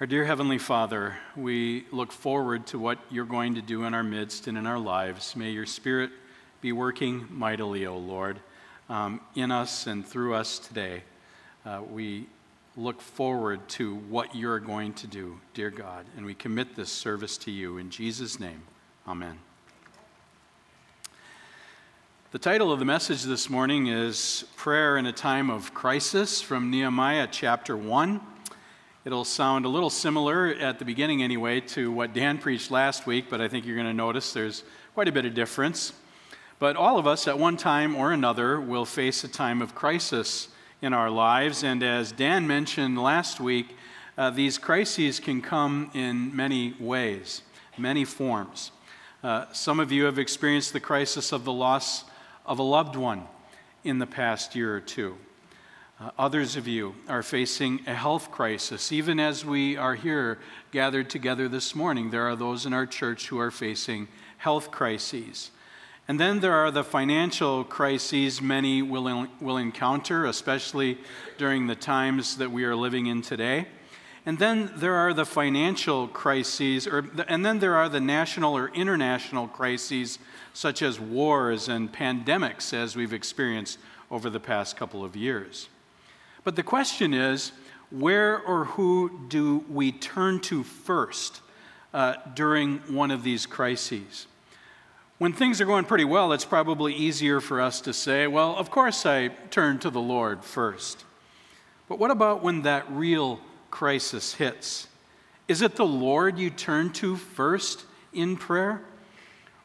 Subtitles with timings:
[0.00, 4.02] Our dear Heavenly Father, we look forward to what you're going to do in our
[4.02, 5.36] midst and in our lives.
[5.36, 6.10] May your Spirit
[6.62, 8.40] be working mightily, O Lord,
[8.88, 11.02] um, in us and through us today.
[11.66, 12.24] Uh, we
[12.78, 17.36] look forward to what you're going to do, dear God, and we commit this service
[17.36, 17.76] to you.
[17.76, 18.62] In Jesus' name,
[19.06, 19.38] amen.
[22.30, 26.70] The title of the message this morning is Prayer in a Time of Crisis from
[26.70, 28.29] Nehemiah chapter 1.
[29.02, 33.30] It'll sound a little similar at the beginning, anyway, to what Dan preached last week,
[33.30, 35.94] but I think you're going to notice there's quite a bit of difference.
[36.58, 40.48] But all of us, at one time or another, will face a time of crisis
[40.82, 41.64] in our lives.
[41.64, 43.74] And as Dan mentioned last week,
[44.18, 47.40] uh, these crises can come in many ways,
[47.78, 48.70] many forms.
[49.24, 52.04] Uh, some of you have experienced the crisis of the loss
[52.44, 53.22] of a loved one
[53.82, 55.16] in the past year or two.
[56.00, 58.90] Uh, others of you are facing a health crisis.
[58.90, 60.38] Even as we are here
[60.72, 64.08] gathered together this morning, there are those in our church who are facing
[64.38, 65.50] health crises.
[66.08, 70.96] And then there are the financial crises many will, will encounter, especially
[71.36, 73.66] during the times that we are living in today.
[74.24, 78.70] And then there are the financial crises, or, and then there are the national or
[78.70, 80.18] international crises
[80.54, 83.78] such as wars and pandemics, as we've experienced
[84.10, 85.68] over the past couple of years.
[86.44, 87.52] But the question is
[87.90, 91.40] where or who do we turn to first
[91.92, 94.26] uh, during one of these crises?
[95.18, 98.70] When things are going pretty well, it's probably easier for us to say, well, of
[98.70, 101.04] course I turn to the Lord first.
[101.88, 104.88] But what about when that real crisis hits?
[105.46, 108.80] Is it the Lord you turn to first in prayer?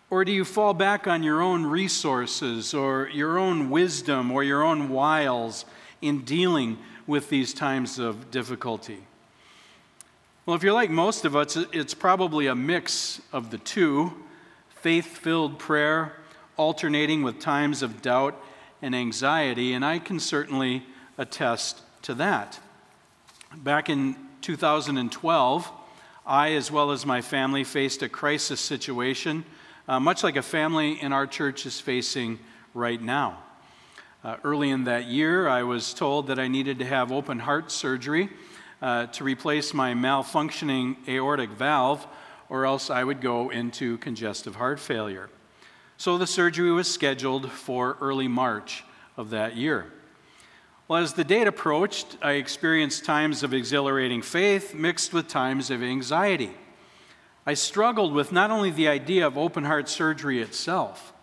[0.09, 4.64] Or do you fall back on your own resources or your own wisdom or your
[4.64, 5.66] own wiles
[6.06, 9.00] in dealing with these times of difficulty?
[10.45, 14.14] Well, if you're like most of us, it's probably a mix of the two
[14.70, 16.14] faith filled prayer,
[16.57, 18.40] alternating with times of doubt
[18.81, 20.85] and anxiety, and I can certainly
[21.18, 22.59] attest to that.
[23.56, 25.72] Back in 2012,
[26.28, 29.46] I, as well as my family, faced a crisis situation
[29.88, 32.40] uh, much like a family in our church is facing
[32.74, 33.38] right now.
[34.25, 37.72] Uh, early in that year, I was told that I needed to have open heart
[37.72, 38.31] surgery
[38.81, 42.08] uh, to replace my malfunctioning aortic valve,
[42.50, 45.30] or else I would go into congestive heart failure.
[45.97, 48.84] So the surgery was scheduled for early March
[49.16, 49.94] of that year.
[50.88, 55.84] Well, as the date approached, I experienced times of exhilarating faith mixed with times of
[55.84, 56.56] anxiety.
[57.46, 61.13] I struggled with not only the idea of open heart surgery itself,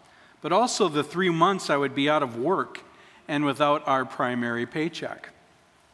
[0.40, 2.84] but also the three months I would be out of work
[3.32, 5.30] and without our primary paycheck.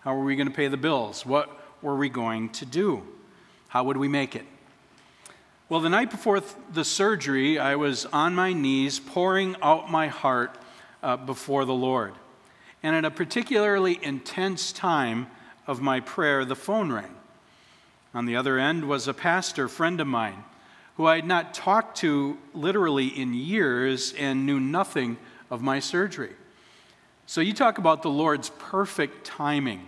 [0.00, 1.24] How were we going to pay the bills?
[1.24, 1.48] What
[1.82, 3.04] were we going to do?
[3.68, 4.44] How would we make it?
[5.68, 10.08] Well, the night before th- the surgery, I was on my knees pouring out my
[10.08, 10.58] heart
[11.00, 12.14] uh, before the Lord.
[12.82, 15.28] And at a particularly intense time
[15.64, 17.14] of my prayer, the phone rang.
[18.14, 20.42] On the other end was a pastor friend of mine
[20.96, 25.18] who I had not talked to literally in years and knew nothing
[25.52, 26.32] of my surgery.
[27.28, 29.86] So you talk about the Lord's perfect timing.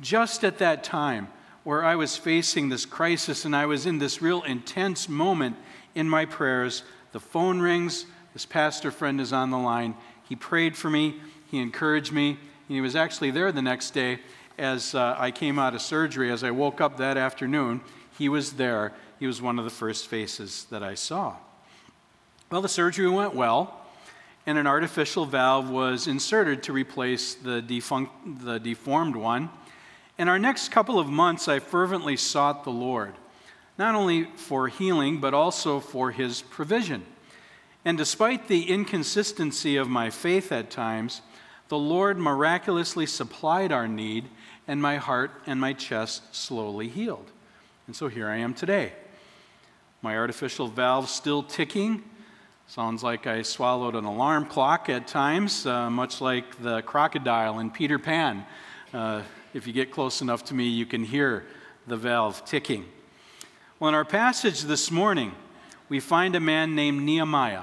[0.00, 1.28] Just at that time
[1.62, 5.56] where I was facing this crisis and I was in this real intense moment
[5.94, 8.06] in my prayers, the phone rings.
[8.32, 9.96] This pastor friend is on the line.
[10.26, 12.38] He prayed for me, he encouraged me.
[12.68, 14.20] He was actually there the next day
[14.56, 17.82] as uh, I came out of surgery, as I woke up that afternoon,
[18.16, 18.94] he was there.
[19.20, 21.36] He was one of the first faces that I saw.
[22.50, 23.78] Well, the surgery went well,
[24.48, 28.10] and an artificial valve was inserted to replace the, defunct,
[28.42, 29.50] the deformed one.
[30.16, 33.12] In our next couple of months, I fervently sought the Lord,
[33.76, 37.04] not only for healing, but also for his provision.
[37.84, 41.20] And despite the inconsistency of my faith at times,
[41.68, 44.30] the Lord miraculously supplied our need
[44.66, 47.30] and my heart and my chest slowly healed.
[47.86, 48.94] And so here I am today.
[50.00, 52.02] My artificial valve still ticking.
[52.70, 57.70] Sounds like I swallowed an alarm clock at times, uh, much like the crocodile in
[57.70, 58.44] Peter Pan.
[58.92, 59.22] Uh,
[59.54, 61.46] if you get close enough to me, you can hear
[61.86, 62.84] the valve ticking.
[63.80, 65.32] Well, in our passage this morning,
[65.88, 67.62] we find a man named Nehemiah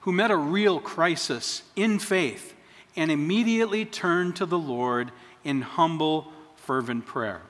[0.00, 2.54] who met a real crisis in faith
[2.94, 5.12] and immediately turned to the Lord
[5.44, 7.40] in humble fervent prayer.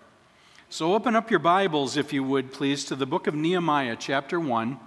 [0.70, 4.38] So open up your Bibles, if you would, please, to the book of Nehemiah, chapter
[4.38, 4.78] 1.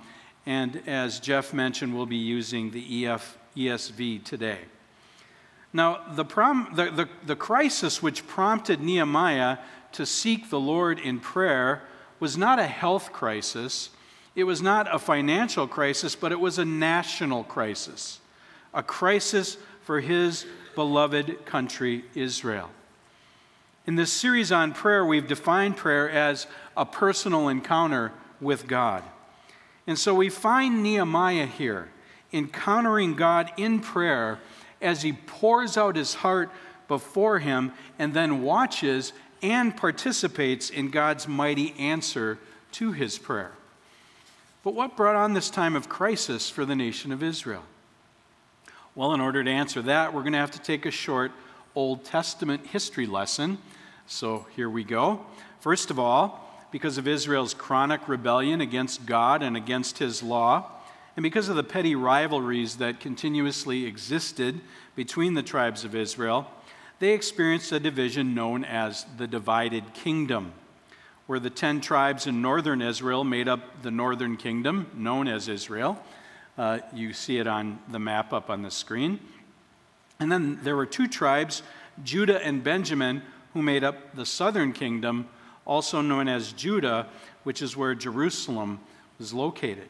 [0.45, 4.59] And as Jeff mentioned, we'll be using the EF, ESV today.
[5.74, 9.57] Now, the, prom, the, the, the crisis which prompted Nehemiah
[9.94, 11.81] to seek the Lord in prayer
[12.19, 13.89] was not a health crisis,
[14.36, 18.19] it was not a financial crisis, but it was a national crisis,
[18.74, 20.45] a crisis for his
[20.75, 22.69] beloved country, Israel.
[23.88, 29.03] In this series on prayer, we've defined prayer as a personal encounter with God.
[29.87, 31.89] And so we find Nehemiah here
[32.33, 34.39] encountering God in prayer
[34.81, 36.49] as he pours out his heart
[36.87, 42.37] before him and then watches and participates in God's mighty answer
[42.73, 43.51] to his prayer.
[44.63, 47.63] But what brought on this time of crisis for the nation of Israel?
[48.95, 51.31] Well, in order to answer that, we're going to have to take a short
[51.75, 53.57] Old Testament history lesson.
[54.07, 55.25] So here we go.
[55.59, 56.44] First of all,
[56.75, 60.69] because of Israel's chronic rebellion against God and against his law,
[61.16, 64.60] and because of the petty rivalries that continuously existed
[64.94, 66.45] between the tribes of Israel,
[67.00, 70.51] they experienced a division known as the divided kingdom
[71.27, 75.98] where the 10 tribes in northern Israel made up the northern kingdom, known as Israel.
[76.57, 79.18] Uh, you see it on the map up on the screen.
[80.19, 81.63] And then there were two tribes,
[82.04, 83.22] Judah and Benjamin,
[83.54, 85.30] who made up the southern kingdom,
[85.65, 87.07] also known as Judah,
[87.44, 88.79] which is where Jerusalem
[89.19, 89.89] was located.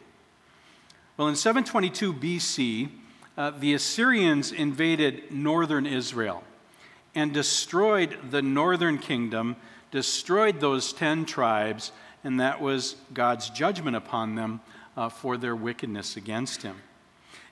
[1.17, 2.89] Well, in 722 BC,
[3.37, 6.43] uh, the Assyrians invaded northern Israel
[7.13, 9.55] and destroyed the northern kingdom
[9.95, 11.93] destroyed those 10 tribes,
[12.25, 14.59] and that was God's judgment upon them
[14.97, 16.75] uh, for their wickedness against him.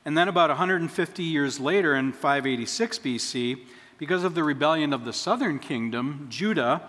[0.03, 3.59] And then, about 150 years later, in 586 BC,
[3.97, 6.81] because of the rebellion of the southern kingdom, Judah,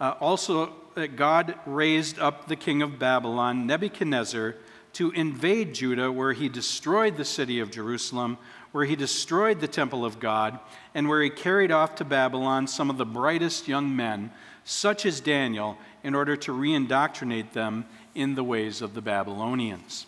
[0.00, 4.56] uh, also uh, God raised up the king of Babylon, Nebuchadnezzar,
[4.94, 8.38] to invade Judah, where he destroyed the city of Jerusalem,
[8.72, 10.58] where he destroyed the temple of God,
[10.94, 14.32] and where he carried off to Babylon some of the brightest young men
[14.64, 20.06] such as Daniel, in order to reindoctrinate them in the ways of the Babylonians.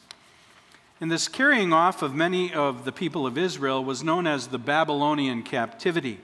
[1.01, 4.59] And this carrying off of many of the people of Israel was known as the
[4.59, 6.21] Babylonian captivity,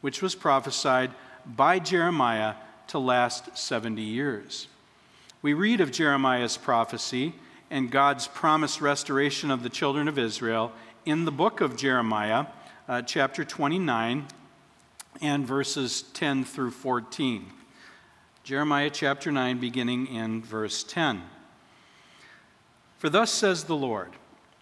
[0.00, 1.12] which was prophesied
[1.46, 2.54] by Jeremiah
[2.90, 4.66] to last 70 years.
[5.42, 7.34] We read of Jeremiah's prophecy
[7.70, 10.72] and God's promised restoration of the children of Israel
[11.06, 12.46] in the book of Jeremiah,
[12.88, 14.26] uh, chapter 29,
[15.22, 17.46] and verses 10 through 14.
[18.42, 21.22] Jeremiah chapter 9, beginning in verse 10.
[22.98, 24.10] For thus says the Lord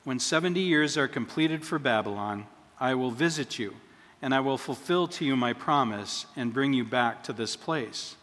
[0.04, 2.46] When 70 years are completed for Babylon,
[2.78, 3.76] I will visit you,
[4.20, 8.16] and I will fulfill to you my promise and bring you back to this place.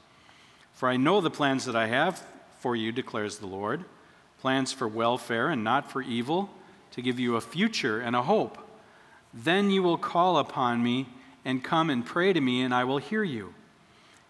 [0.76, 2.22] For I know the plans that I have
[2.60, 3.86] for you, declares the Lord
[4.40, 6.52] plans for welfare and not for evil,
[6.92, 8.60] to give you a future and a hope.
[9.34, 11.08] Then you will call upon me
[11.44, 13.56] and come and pray to me, and I will hear you.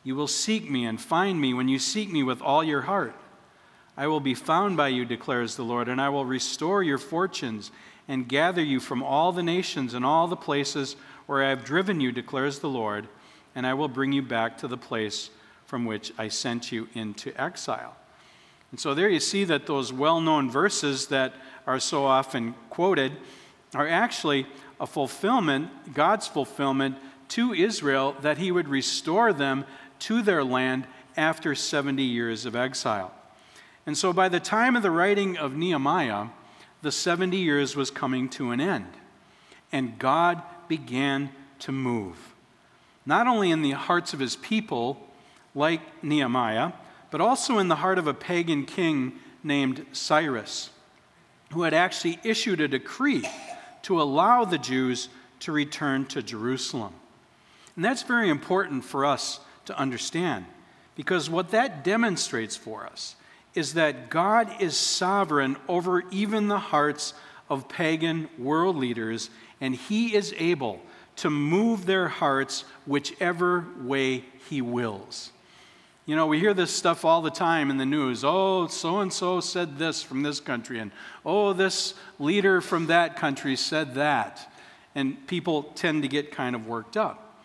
[0.06, 3.13] You will seek me and find me when you seek me with all your heart.
[3.97, 7.71] I will be found by you, declares the Lord, and I will restore your fortunes
[8.07, 10.95] and gather you from all the nations and all the places
[11.25, 13.07] where I have driven you, declares the Lord,
[13.53, 15.30] and I will bring you back to the place
[15.66, 17.96] from which I sent you into exile.
[18.72, 21.34] And so there you see that those well known verses that
[21.66, 23.14] are so often quoted
[23.74, 24.48] are actually
[24.80, 26.98] a fulfillment, God's fulfillment
[27.30, 29.66] to Israel, that he would restore them
[30.00, 33.14] to their land after 70 years of exile.
[33.86, 36.28] And so by the time of the writing of Nehemiah,
[36.81, 38.92] the 70 years was coming to an end.
[39.72, 41.30] And God began
[41.60, 42.34] to move,
[43.06, 45.05] not only in the hearts of his people,
[45.56, 46.74] like Nehemiah,
[47.09, 50.69] but also in the heart of a pagan king named Cyrus,
[51.54, 53.28] who had actually issued a decree
[53.83, 55.09] to allow the Jews
[55.40, 56.94] to return to Jerusalem.
[57.76, 60.45] And that's very important for us to understand
[60.95, 63.16] because what that demonstrates for us
[63.54, 67.14] is that God is sovereign over even the hearts
[67.50, 69.30] of pagan world leaders,
[69.62, 70.81] and He is able
[71.18, 75.31] to move their hearts whichever way He wills.
[76.07, 78.24] You know, we hear this stuff all the time in the news.
[78.24, 80.92] Oh, so and so said this from this country, and
[81.26, 84.52] oh, this leader from that country said that.
[84.94, 87.44] And people tend to get kind of worked up.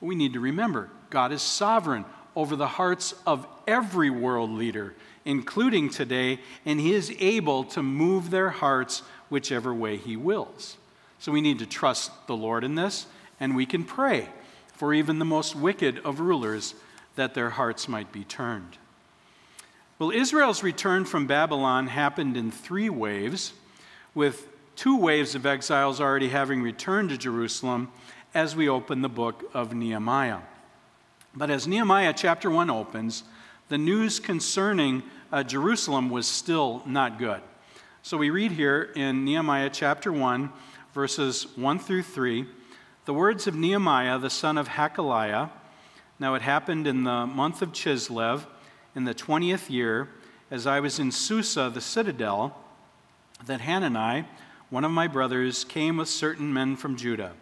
[0.00, 2.04] We need to remember God is sovereign
[2.36, 4.94] over the hearts of every world leader,
[5.24, 10.76] including today, and He is able to move their hearts whichever way He wills.
[11.18, 13.06] So we need to trust the Lord in this,
[13.40, 14.28] and we can pray
[14.74, 16.74] for even the most wicked of rulers
[17.16, 18.78] that their hearts might be turned.
[19.98, 23.52] Well, Israel's return from Babylon happened in three waves,
[24.14, 27.90] with two waves of exiles already having returned to Jerusalem
[28.34, 30.40] as we open the book of Nehemiah.
[31.34, 33.24] But as Nehemiah chapter 1 opens,
[33.68, 35.02] the news concerning
[35.32, 37.40] uh, Jerusalem was still not good.
[38.02, 40.52] So we read here in Nehemiah chapter 1,
[40.92, 42.46] verses 1 through 3,
[43.04, 45.50] the words of Nehemiah, the son of Hachaliah.
[46.24, 48.46] Now it happened in the month of Chislev,
[48.94, 50.08] in the 20th year,
[50.50, 52.56] as I was in Susa, the citadel,
[53.44, 54.26] that Hanani,
[54.70, 57.32] one of my brothers, came with certain men from Judah.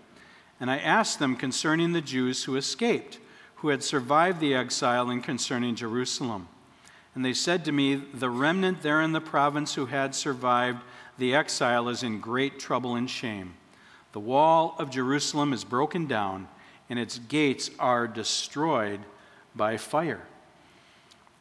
[0.58, 3.20] And I asked them concerning the Jews who escaped,
[3.54, 6.48] who had survived the exile, and concerning Jerusalem.
[7.14, 10.80] And they said to me, The remnant there in the province who had survived
[11.18, 13.54] the exile is in great trouble and shame.
[14.10, 16.48] The wall of Jerusalem is broken down,
[16.88, 19.00] and its gates are destroyed
[19.54, 20.22] by fire.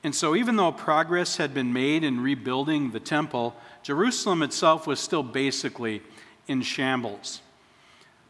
[0.04, 5.00] And so, even though progress had been made in rebuilding the temple, Jerusalem itself was
[5.00, 6.02] still basically
[6.48, 7.42] in shambles.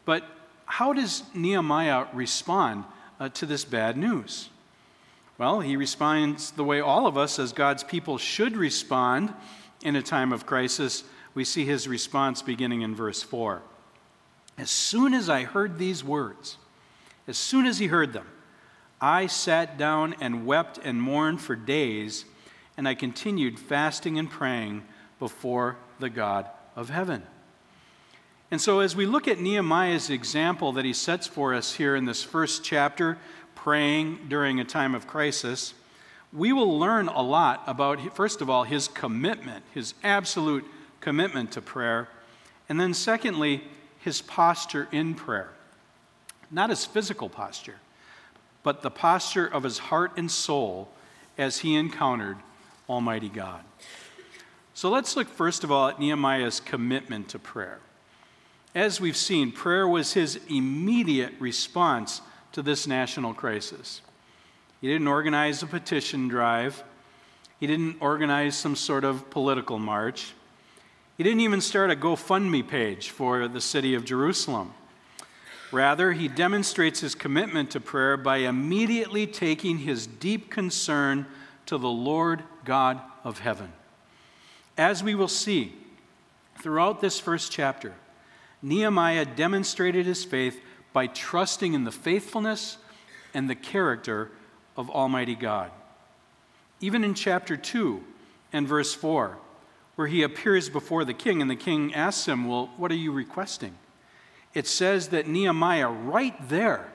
[0.04, 0.24] But
[0.66, 2.84] how does Nehemiah respond
[3.18, 4.50] uh, to this bad news?
[5.38, 9.32] Well, he responds the way all of us, as God's people, should respond
[9.82, 11.04] in a time of crisis.
[11.34, 13.62] We see his response beginning in verse 4.
[14.58, 16.58] As soon as I heard these words,
[17.26, 18.26] as soon as he heard them,
[19.00, 22.24] I sat down and wept and mourned for days,
[22.76, 24.84] and I continued fasting and praying
[25.18, 27.22] before the God of heaven.
[28.50, 32.04] And so, as we look at Nehemiah's example that he sets for us here in
[32.04, 33.18] this first chapter,
[33.54, 35.74] praying during a time of crisis,
[36.32, 40.64] we will learn a lot about, first of all, his commitment, his absolute
[41.00, 42.08] commitment to prayer,
[42.68, 43.64] and then, secondly,
[43.98, 45.50] his posture in prayer.
[46.52, 47.80] Not his physical posture,
[48.62, 50.88] but the posture of his heart and soul
[51.38, 52.36] as he encountered
[52.88, 53.64] Almighty God.
[54.74, 57.78] So let's look first of all at Nehemiah's commitment to prayer.
[58.74, 62.20] As we've seen, prayer was his immediate response
[62.52, 64.02] to this national crisis.
[64.80, 66.82] He didn't organize a petition drive,
[67.60, 70.32] he didn't organize some sort of political march.
[71.16, 74.72] He didn't even start a GoFundMe page for the city of Jerusalem.
[75.72, 81.26] Rather, he demonstrates his commitment to prayer by immediately taking his deep concern
[81.64, 83.72] to the Lord God of heaven.
[84.76, 85.74] As we will see
[86.60, 87.94] throughout this first chapter,
[88.60, 90.60] Nehemiah demonstrated his faith
[90.92, 92.76] by trusting in the faithfulness
[93.32, 94.30] and the character
[94.76, 95.70] of Almighty God.
[96.80, 98.04] Even in chapter 2
[98.52, 99.38] and verse 4,
[99.96, 103.12] where he appears before the king and the king asks him, Well, what are you
[103.12, 103.74] requesting?
[104.54, 106.92] It says that Nehemiah, right there,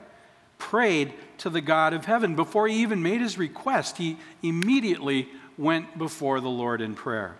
[0.58, 2.34] prayed to the God of heaven.
[2.34, 7.36] Before he even made his request, he immediately went before the Lord in prayer.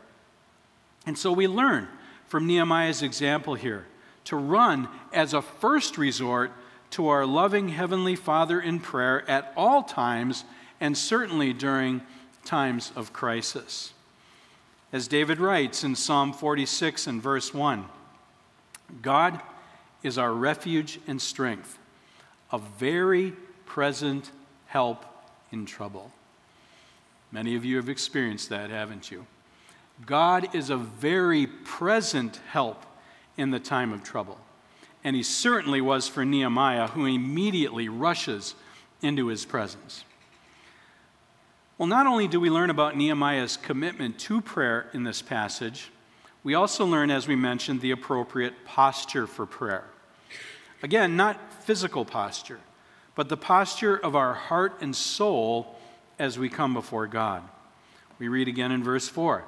[1.07, 1.89] And so we learn
[2.27, 3.87] from Nehemiah's example here
[4.25, 6.53] to run as a first resort
[6.91, 10.45] to our loving Heavenly Father in prayer at all times
[10.81, 12.03] and certainly during
[12.45, 13.93] times of crisis.
[14.93, 17.85] As David writes in Psalm 46 and verse 1
[19.03, 19.41] God
[20.09, 21.79] is our refuge and strength,
[22.50, 23.33] a very
[23.67, 24.33] present
[24.67, 25.05] help
[25.53, 26.11] in trouble.
[27.31, 29.27] Many of you have experienced that, haven't you?
[30.07, 32.85] God is a very present help
[33.37, 34.38] in the time of trouble.
[35.05, 38.55] And he certainly was for Nehemiah, who immediately rushes
[39.03, 40.05] into his presence.
[41.77, 45.91] Well, not only do we learn about Nehemiah's commitment to prayer in this passage,
[46.43, 49.85] we also learn, as we mentioned, the appropriate posture for prayer.
[50.83, 52.61] Again, not physical posture,
[53.15, 55.77] but the posture of our heart and soul
[56.19, 57.43] as we come before God.
[58.19, 59.45] We read again in verse 4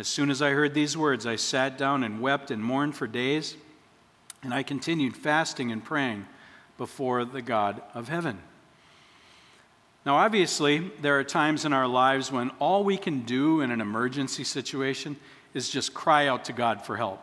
[0.00, 3.06] as soon as I heard these words, I sat down and wept and mourned for
[3.06, 3.54] days,
[4.42, 6.26] and I continued fasting and praying
[6.78, 8.38] before the God of heaven.
[10.06, 13.82] Now, obviously, there are times in our lives when all we can do in an
[13.82, 15.16] emergency situation
[15.52, 17.22] is just cry out to God for help.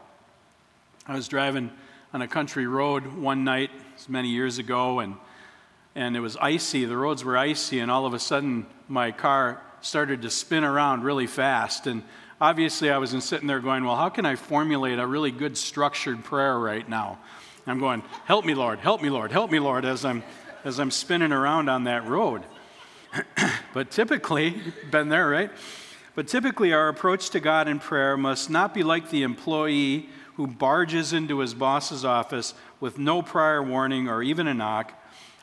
[1.07, 1.71] I was driving
[2.13, 3.69] on a country road one night
[4.07, 5.15] many years ago, and,
[5.95, 6.85] and it was icy.
[6.85, 11.03] The roads were icy, and all of a sudden, my car started to spin around
[11.03, 11.87] really fast.
[11.87, 12.03] And
[12.39, 16.23] obviously I wasn't sitting there going, well, how can I formulate a really good structured
[16.23, 17.19] prayer right now?
[17.65, 20.23] I'm going, help me, Lord, help me, Lord, help me, Lord, as I'm,
[20.63, 22.43] as I'm spinning around on that road.
[23.73, 25.51] but typically, been there, right?
[26.15, 30.47] But typically, our approach to God in prayer must not be like the employee who
[30.47, 34.93] barges into his boss's office with no prior warning or even a knock.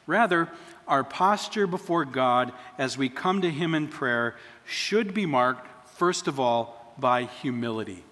[0.06, 0.48] Rather,
[0.86, 6.28] our posture before God as we come to Him in prayer should be marked, first
[6.28, 8.04] of all, by humility,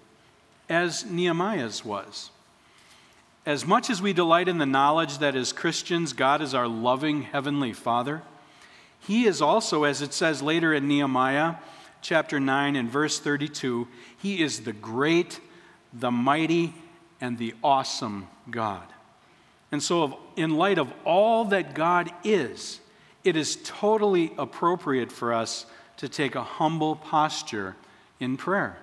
[0.67, 2.31] as Nehemiah's was.
[3.45, 7.23] As much as we delight in the knowledge that as Christians, God is our loving
[7.23, 8.21] Heavenly Father,
[8.99, 11.55] He is also, as it says later in Nehemiah
[12.01, 13.87] chapter 9 and verse 32,
[14.17, 15.39] He is the great,
[15.93, 16.73] the mighty,
[17.21, 18.83] and the awesome God.
[19.71, 22.79] And so, in light of all that God is,
[23.23, 25.65] it is totally appropriate for us
[25.97, 27.75] to take a humble posture
[28.19, 28.77] in prayer.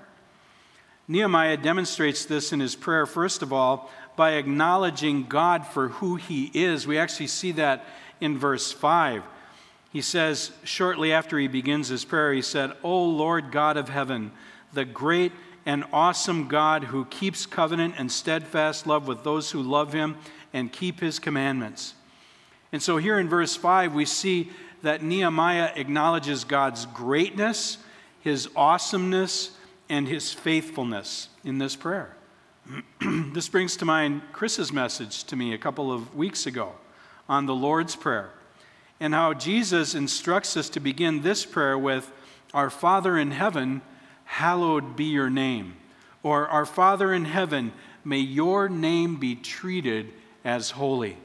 [1.07, 6.50] Nehemiah demonstrates this in his prayer, first of all, by acknowledging God for who he
[6.55, 6.87] is.
[6.87, 7.85] We actually see that
[8.21, 9.23] in verse 5.
[9.93, 14.31] He says, shortly after he begins his prayer, he said, O Lord God of heaven,
[14.73, 15.33] the great
[15.67, 20.17] and awesome God who keeps covenant and steadfast love with those who love him
[20.52, 21.95] and keep his commandments.
[22.73, 24.50] And so here in verse 5, we see
[24.83, 27.79] that Nehemiah acknowledges God's greatness,
[28.21, 29.50] his awesomeness,
[29.88, 32.17] and his faithfulness in this prayer.
[33.33, 36.73] this brings to mind Chris's message to me a couple of weeks ago
[37.29, 38.31] on the Lord's Prayer
[39.00, 42.12] and how Jesus instructs us to begin this prayer with,
[42.52, 43.81] Our Father in heaven,
[44.30, 45.75] hallowed be your name.
[46.22, 47.72] Or, Our Father in heaven,
[48.04, 50.12] may your name be treated
[50.44, 51.16] as holy.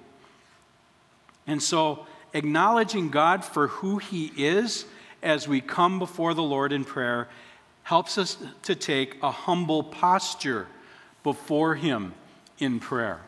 [1.45, 4.85] And so, acknowledging God for who He is
[5.21, 7.29] as we come before the Lord in prayer
[7.83, 10.65] helps us to take a humble posture
[11.21, 12.15] before Him
[12.57, 13.21] in prayer.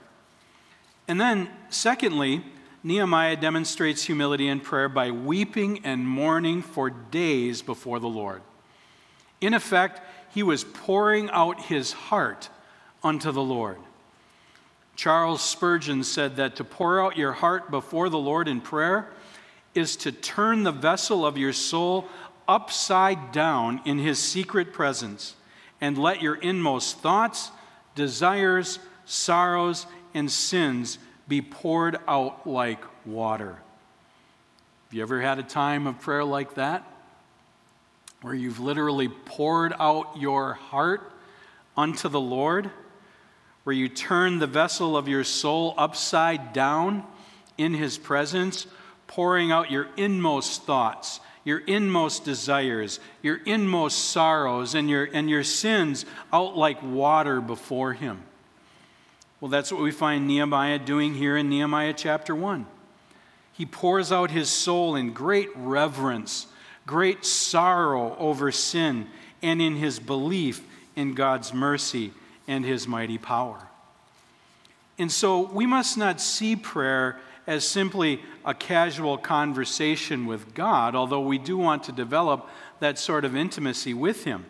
[1.08, 2.44] And then, secondly,
[2.84, 8.42] Nehemiah demonstrates humility in prayer by weeping and mourning for days before the Lord.
[9.42, 10.02] In effect,
[10.34, 12.50] he was pouring out his heart
[13.04, 13.78] unto the Lord.
[14.96, 19.08] Charles Spurgeon said that to pour out your heart before the Lord in prayer
[19.76, 22.08] is to turn the vessel of your soul
[22.48, 25.36] upside down in his secret presence
[25.80, 27.52] and let your inmost thoughts,
[27.94, 33.60] desires, sorrows, and sins be poured out like water.
[34.86, 36.84] Have you ever had a time of prayer like that?
[38.22, 41.12] Where you've literally poured out your heart
[41.76, 42.72] unto the Lord?
[43.68, 47.04] where you turn the vessel of your soul upside down
[47.58, 48.66] in His presence,
[49.08, 55.44] pouring out your inmost thoughts, your inmost desires, your inmost sorrows, and your, and your
[55.44, 58.24] sins out like water before Him.
[59.42, 62.66] Well, that's what we find Nehemiah doing here in Nehemiah chapter 1.
[63.52, 66.48] He pours out his soul in great reverence,
[66.88, 69.08] great sorrow over sin,
[69.44, 70.64] and in his belief
[70.96, 72.12] in God's mercy
[72.48, 73.68] and his mighty power.
[74.98, 81.22] And so we must not see prayer as simply a casual conversation with God, although
[81.22, 84.46] we do want to develop that sort of intimacy with him.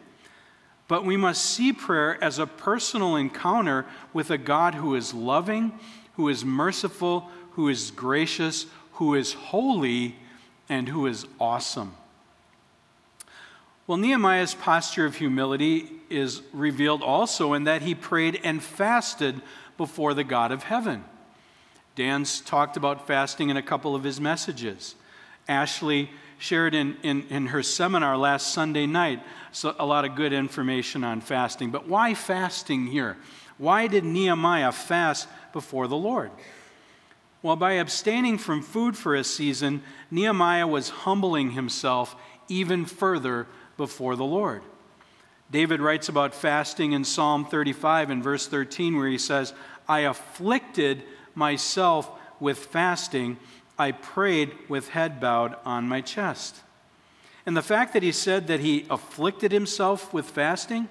[0.88, 5.78] But we must see prayer as a personal encounter with a God who is loving,
[6.14, 10.16] who is merciful, who is gracious, who is holy,
[10.70, 11.94] and who is awesome.
[13.88, 19.42] Well, Nehemiah's posture of humility is revealed also in that he prayed and fasted
[19.78, 21.06] before the God of heaven.
[21.96, 24.96] Dan's talked about fasting in a couple of his messages.
[25.48, 29.24] Ashley shared in, in, in her seminar last Sunday night
[29.54, 31.72] so a lot of good information on fasting.
[31.72, 33.16] But why fasting here?
[33.58, 36.30] Why did Nehemiah fast before the Lord?
[37.42, 42.18] Well, by abstaining from food for a season, Nehemiah was humbling himself
[42.50, 43.48] even further
[43.78, 44.64] before the Lord.
[45.50, 49.54] David writes about fasting in Psalm 35 in verse 13, where he says,
[49.88, 51.04] I afflicted
[51.36, 53.38] myself with fasting.
[53.80, 56.58] I prayed with head bowed on my chest.
[57.46, 60.90] And the fact that he said that he afflicted himself with fasting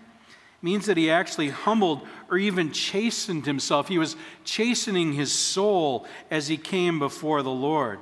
[0.62, 3.88] means that he actually humbled or even chastened himself.
[3.88, 7.98] He was chastening his soul as he came before the Lord.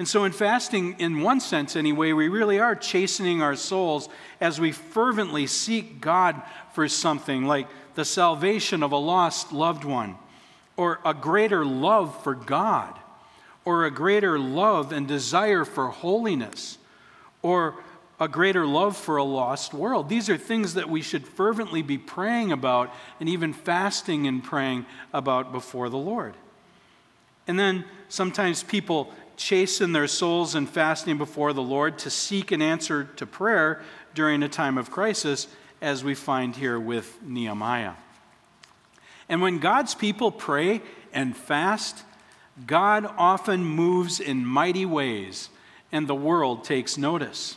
[0.00, 4.08] And so, in fasting, in one sense anyway, we really are chastening our souls
[4.40, 6.40] as we fervently seek God
[6.72, 10.16] for something like the salvation of a lost loved one,
[10.78, 12.98] or a greater love for God,
[13.66, 16.78] or a greater love and desire for holiness,
[17.42, 17.74] or
[18.18, 20.08] a greater love for a lost world.
[20.08, 24.86] These are things that we should fervently be praying about and even fasting and praying
[25.12, 26.32] about before the Lord.
[27.46, 32.60] And then sometimes people chasten their souls in fasting before the Lord to seek an
[32.60, 33.80] answer to prayer
[34.14, 35.48] during a time of crisis,
[35.80, 37.94] as we find here with Nehemiah.
[39.30, 40.82] And when God's people pray
[41.14, 42.04] and fast,
[42.66, 45.48] God often moves in mighty ways,
[45.90, 47.56] and the world takes notice.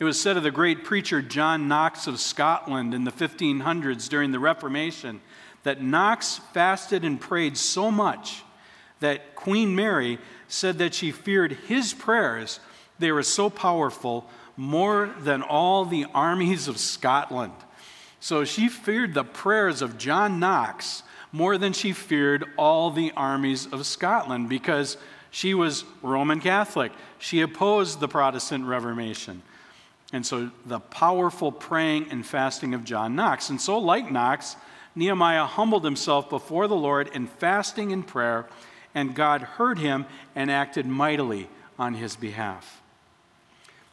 [0.00, 4.32] It was said of the great preacher John Knox of Scotland in the 1500s during
[4.32, 5.20] the Reformation
[5.62, 8.42] that Knox fasted and prayed so much
[9.00, 12.60] that Queen Mary said that she feared his prayers
[12.98, 17.52] They were so powerful, more than all the armies of Scotland.
[18.18, 23.66] So she feared the prayers of John Knox more than she feared all the armies
[23.66, 24.96] of Scotland because
[25.30, 26.90] she was Roman Catholic.
[27.18, 29.42] She opposed the Protestant Reformation.
[30.12, 33.50] And so the powerful praying and fasting of John Knox.
[33.50, 34.56] And so, like Knox,
[34.94, 38.46] Nehemiah humbled himself before the Lord in fasting and prayer,
[38.98, 42.82] and God heard him and acted mightily on his behalf.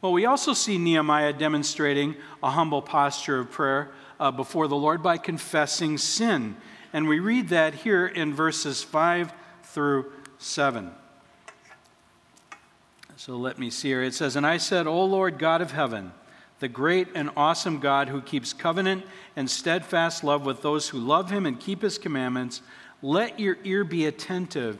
[0.01, 5.03] Well, we also see Nehemiah demonstrating a humble posture of prayer uh, before the Lord
[5.03, 6.55] by confessing sin.
[6.91, 10.91] And we read that here in verses 5 through 7.
[13.15, 14.01] So let me see here.
[14.01, 16.13] It says, And I said, O Lord God of heaven,
[16.59, 21.29] the great and awesome God who keeps covenant and steadfast love with those who love
[21.29, 22.61] him and keep his commandments,
[23.03, 24.79] let your ear be attentive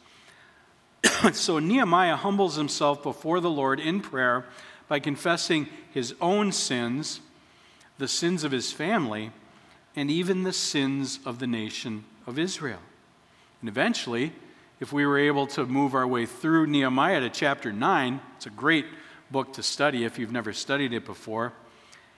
[1.33, 4.45] so Nehemiah humbles himself before the Lord in prayer
[4.87, 7.21] by confessing his own sins,
[7.97, 9.31] the sins of his family,
[9.95, 12.79] and even the sins of the nation of Israel.
[13.61, 14.33] And eventually,
[14.79, 18.51] if we were able to move our way through Nehemiah to chapter 9, it's a
[18.51, 18.85] great
[19.29, 21.53] book to study if you've never studied it before.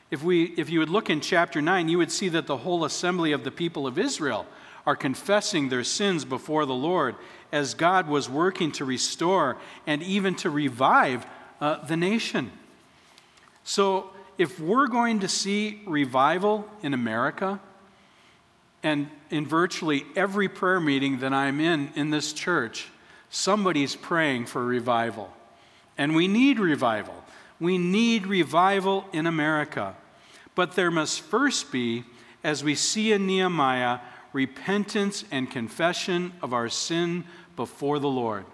[0.09, 2.85] If, we, if you would look in chapter 9, you would see that the whole
[2.85, 4.45] assembly of the people of Israel
[4.85, 7.15] are confessing their sins before the Lord
[7.51, 11.25] as God was working to restore and even to revive
[11.61, 12.51] uh, the nation.
[13.63, 17.59] So, if we're going to see revival in America,
[18.83, 22.89] and in virtually every prayer meeting that I'm in in this church,
[23.29, 25.31] somebody's praying for revival.
[25.97, 27.23] And we need revival.
[27.59, 29.95] We need revival in America.
[30.55, 32.03] But there must first be,
[32.43, 33.99] as we see in Nehemiah,
[34.33, 37.23] repentance and confession of our sin
[37.55, 38.45] before the Lord.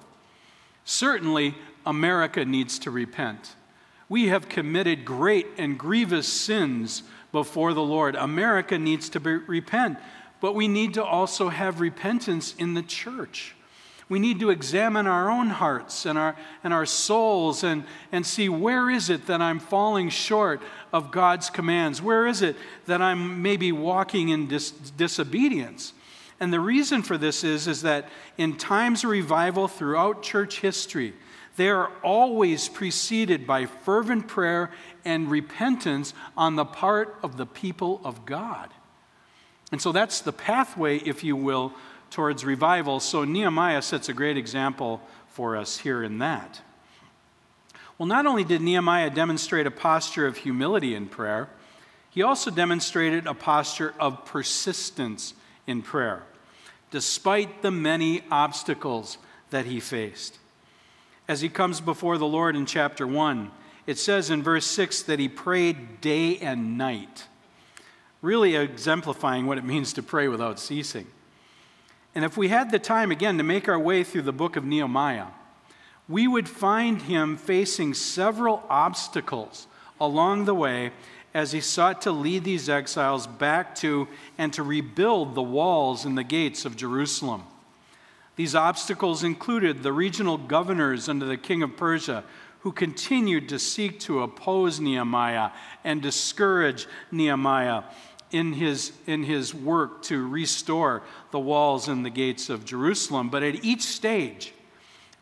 [0.85, 3.55] Certainly, America needs to repent.
[4.09, 8.15] We have committed great and grievous sins before the Lord.
[8.15, 9.97] America needs to be, repent,
[10.41, 13.55] but we need to also have repentance in the church.
[14.09, 18.49] We need to examine our own hearts and our, and our souls and, and see
[18.49, 20.61] where is it that I'm falling short
[20.91, 22.01] of God's commands?
[22.01, 25.93] Where is it that I'm maybe walking in dis- disobedience?
[26.39, 31.13] And the reason for this is, is that in times of revival throughout church history,
[31.57, 34.71] they are always preceded by fervent prayer
[35.03, 38.69] and repentance on the part of the people of God.
[39.71, 41.73] And so that's the pathway, if you will,
[42.11, 42.99] towards revival.
[42.99, 46.61] So Nehemiah sets a great example for us here in that.
[47.99, 51.49] Well, not only did Nehemiah demonstrate a posture of humility in prayer,
[52.09, 55.33] he also demonstrated a posture of persistence
[55.67, 56.23] in prayer,
[56.91, 59.17] despite the many obstacles
[59.49, 60.39] that he faced.
[61.27, 63.51] As he comes before the Lord in chapter 1,
[63.85, 67.27] it says in verse 6 that he prayed day and night,
[68.21, 71.07] really exemplifying what it means to pray without ceasing.
[72.15, 74.63] And if we had the time again to make our way through the book of
[74.63, 75.27] Nehemiah,
[76.09, 79.67] we would find him facing several obstacles
[80.01, 80.91] along the way
[81.35, 86.17] as he sought to lead these exiles back to and to rebuild the walls and
[86.17, 87.43] the gates of Jerusalem.
[88.35, 92.23] These obstacles included the regional governors under the king of Persia
[92.61, 95.51] who continued to seek to oppose Nehemiah
[95.83, 97.83] and discourage Nehemiah
[98.31, 103.29] in his, in his work to restore the walls and the gates of Jerusalem.
[103.29, 104.53] But at each stage,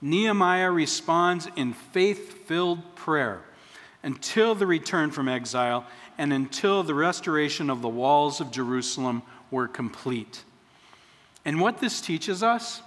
[0.02, 3.42] Nehemiah responds in faith filled prayer
[4.04, 5.86] until the return from exile
[6.18, 10.44] and until the restoration of the walls of Jerusalem were complete.
[11.46, 12.82] And what this teaches us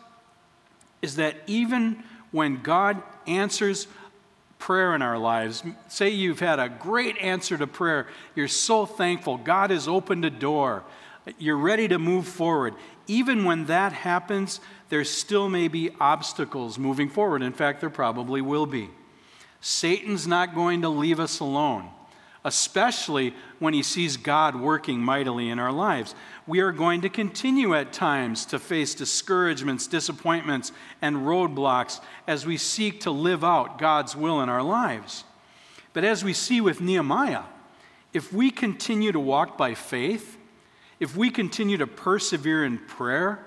[1.03, 3.87] is that even when God answers
[4.61, 5.65] prayer in our lives.
[5.89, 8.07] Say you've had a great answer to prayer.
[8.37, 9.39] You're so thankful.
[9.39, 10.85] God has opened a door.
[11.39, 12.75] You're ready to move forward.
[13.11, 17.43] Even when that happens, there still may be obstacles moving forward.
[17.43, 18.89] In fact, there probably will be.
[19.61, 21.91] Satan's not going to leave us alone
[22.45, 26.15] especially when he sees God working mightily in our lives.
[26.47, 32.57] We are going to continue at times to face discouragements, disappointments, and roadblocks as we
[32.57, 35.25] seek to live out God's will in our lives.
[35.93, 37.43] But as we see with Nehemiah,
[38.13, 40.39] if we continue to walk by faith,
[41.01, 43.41] if we continue to persevere in prayer,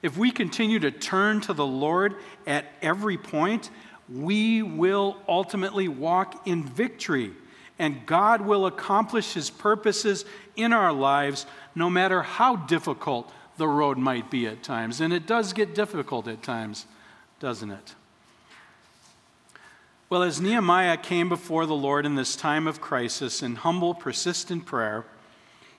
[0.00, 2.14] if we continue to turn to the Lord
[2.46, 3.70] at every point,
[4.08, 7.32] we will ultimately walk in victory.
[7.78, 13.98] And God will accomplish His purposes in our lives no matter how difficult the road
[13.98, 15.00] might be at times.
[15.00, 16.86] And it does get difficult at times,
[17.40, 17.94] doesn't it?
[20.10, 24.66] Well, as Nehemiah came before the Lord in this time of crisis in humble, persistent
[24.66, 25.04] prayer,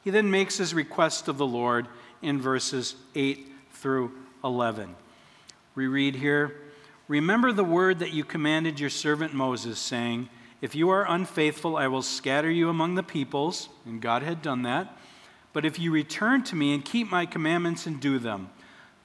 [0.06, 1.88] he then makes his request of the Lord
[2.22, 4.12] in verses 8 through
[4.44, 4.96] 11.
[5.74, 6.56] We read here
[7.08, 10.30] Remember the word that you commanded your servant Moses, saying,
[10.62, 13.70] If you are unfaithful, I will scatter you among the peoples.
[13.86, 14.96] And God had done that.
[15.54, 18.50] But if you return to me and keep my commandments and do them,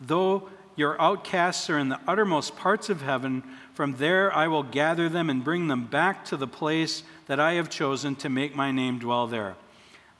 [0.00, 5.08] though your outcasts are in the uttermost parts of heaven, from there I will gather
[5.08, 8.70] them and bring them back to the place that I have chosen to make my
[8.70, 9.56] name dwell there.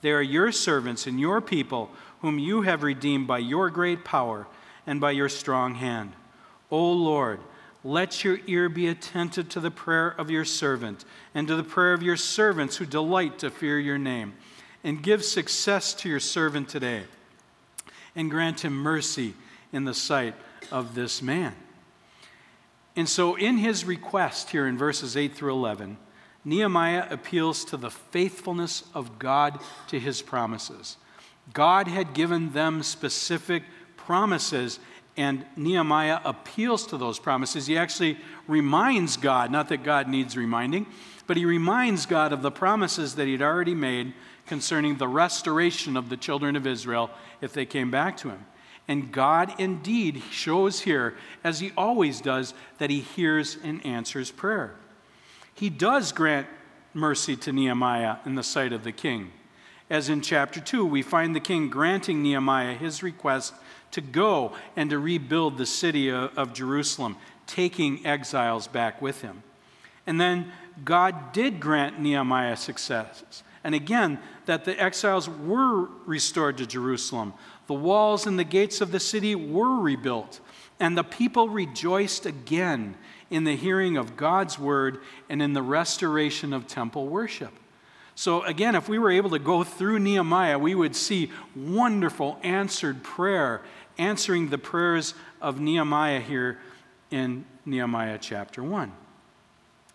[0.03, 4.47] They are your servants and your people, whom you have redeemed by your great power
[4.87, 6.13] and by your strong hand.
[6.71, 7.41] O Lord,
[7.83, 11.93] let your ear be attentive to the prayer of your servant and to the prayer
[11.93, 14.35] of your servants who delight to fear your name.
[14.83, 17.05] And give success to your servant today.
[18.17, 19.35] And grant him mercy
[19.73, 20.35] in the sight
[20.73, 21.55] of this man.
[22.97, 25.97] And so, in his request here in verses 8 through 11,
[26.45, 30.97] Nehemiah appeals to the faithfulness of God to his promises.
[31.53, 33.63] God had given them specific
[33.97, 34.79] promises,
[35.17, 37.67] and Nehemiah appeals to those promises.
[37.67, 40.87] He actually reminds God, not that God needs reminding,
[41.27, 44.15] but he reminds God of the promises that he'd already made
[44.47, 48.47] concerning the restoration of the children of Israel if they came back to him.
[48.89, 54.75] And God indeed shows here, as he always does, that he hears and answers prayer.
[55.61, 56.47] He does grant
[56.95, 59.31] mercy to Nehemiah in the sight of the king.
[59.91, 63.53] As in chapter 2, we find the king granting Nehemiah his request
[63.91, 69.43] to go and to rebuild the city of Jerusalem, taking exiles back with him.
[70.07, 70.51] And then
[70.83, 73.43] God did grant Nehemiah success.
[73.63, 77.35] And again, that the exiles were restored to Jerusalem.
[77.67, 80.41] The walls and the gates of the city were rebuilt.
[80.81, 82.97] And the people rejoiced again
[83.31, 87.53] in the hearing of God's word and in the restoration of temple worship.
[88.17, 93.03] So, again, if we were able to go through Nehemiah, we would see wonderful answered
[93.05, 93.63] prayer
[93.99, 96.59] answering the prayers of Nehemiah here
[97.11, 98.91] in Nehemiah chapter 1.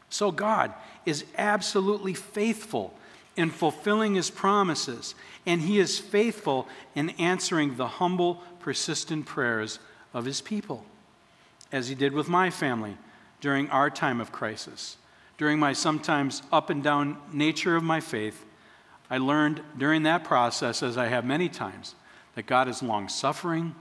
[0.10, 0.74] So God
[1.06, 2.93] is absolutely faithful
[3.36, 9.80] in fulfilling his promises, and he is faithful in answering the humble, persistent prayers
[10.15, 10.86] of his people,
[11.71, 12.97] as he did with my family
[13.41, 14.97] during our time of crisis.
[15.38, 18.45] During my sometimes up and down nature of my faith,
[19.10, 21.93] I learned during that process, as I have many times,
[22.36, 23.75] that God is long suffering,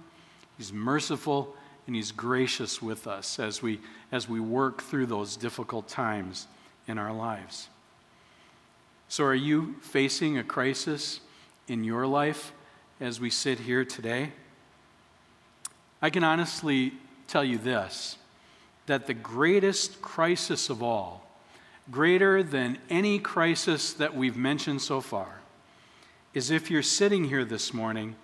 [0.59, 5.89] He's merciful and He's gracious with us as we, as we work through those difficult
[5.89, 6.49] times
[6.89, 7.69] in our lives.
[9.09, 11.21] So, are you facing a crisis
[11.69, 12.53] in your life
[13.01, 14.33] as we sit here today?
[16.05, 16.93] I can honestly
[17.29, 18.19] tell you this
[18.85, 21.27] that the greatest crisis of all,
[21.91, 25.41] greater than any crisis that we've mentioned so far,
[26.35, 28.17] is if you're sitting here this morning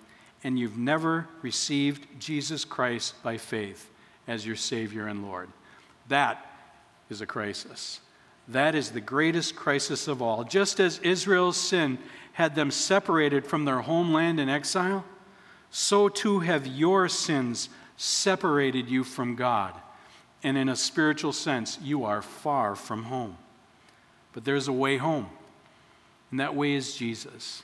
[0.44, 3.88] and you've never received Jesus Christ by faith
[4.28, 5.48] as your Savior and Lord.
[6.08, 6.52] That
[7.08, 8.00] is a crisis.
[8.46, 10.44] That is the greatest crisis of all.
[10.44, 11.96] Just as Israel's sin
[12.34, 15.02] had them separated from their homeland in exile,
[15.70, 19.74] so too have your sins separated you from God.
[20.42, 23.36] And in a spiritual sense, you are far from home.
[24.32, 25.28] But there's a way home,
[26.30, 27.62] and that way is Jesus.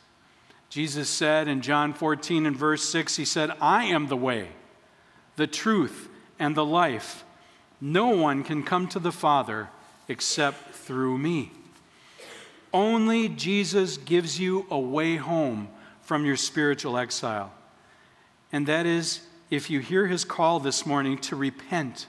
[0.69, 4.49] Jesus said in John 14 and verse 6, He said, I am the way,
[5.37, 7.25] the truth, and the life.
[7.81, 9.69] No one can come to the Father
[10.09, 11.53] except through me.
[12.73, 15.69] Only Jesus gives you a way home
[16.03, 17.53] from your spiritual exile.
[18.57, 22.07] And that is if you hear his call this morning to repent,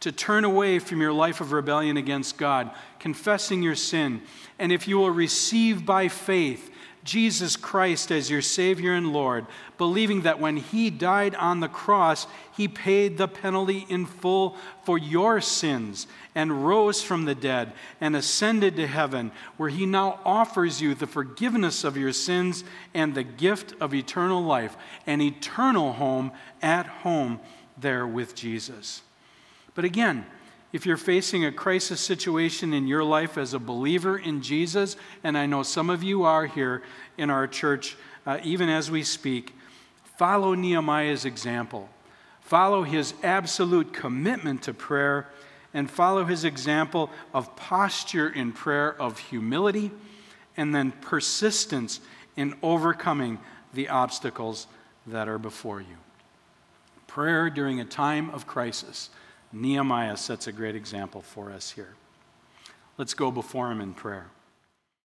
[0.00, 4.20] to turn away from your life of rebellion against God, confessing your sin,
[4.58, 6.73] and if you will receive by faith
[7.04, 12.26] Jesus Christ as your Savior and Lord, believing that when He died on the cross,
[12.56, 18.16] He paid the penalty in full for your sins and rose from the dead and
[18.16, 22.64] ascended to heaven, where He now offers you the forgiveness of your sins
[22.94, 27.38] and the gift of eternal life, an eternal home at home
[27.76, 29.02] there with Jesus.
[29.74, 30.24] But again,
[30.74, 35.38] If you're facing a crisis situation in your life as a believer in Jesus, and
[35.38, 36.82] I know some of you are here
[37.16, 39.54] in our church, uh, even as we speak,
[40.18, 41.88] follow Nehemiah's example.
[42.40, 45.28] Follow his absolute commitment to prayer
[45.72, 49.92] and follow his example of posture in prayer of humility
[50.56, 52.00] and then persistence
[52.36, 53.38] in overcoming
[53.74, 54.66] the obstacles
[55.06, 55.98] that are before you.
[57.06, 59.10] Prayer during a time of crisis.
[59.54, 61.94] Nehemiah sets a great example for us here.
[62.98, 64.26] Let's go before him in prayer.